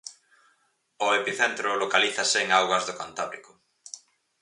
[1.05, 3.51] O epicentro localízase en augas do Cantábrico.